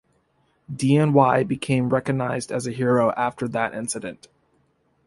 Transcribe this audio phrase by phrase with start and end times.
[0.75, 4.27] Dian Wei became recognised as a hero after that incident.